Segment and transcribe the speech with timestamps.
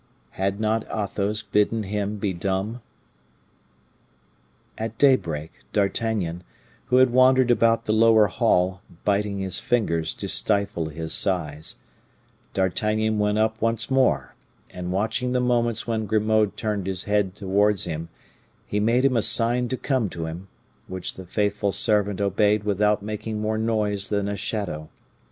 [0.31, 2.81] Had not Athos always bidden him be dumb?
[4.75, 6.43] At daybreak D'Artagnan,
[6.87, 11.75] who had wandered about the lower hall, biting his fingers to stifle his sighs
[12.55, 14.33] D'Artagnan went up once more;
[14.71, 18.09] and watching the moments when Grimaud turned his head towards him,
[18.65, 20.47] he made him a sign to come to him,
[20.87, 24.89] which the faithful servant obeyed without making more noise than a shadow.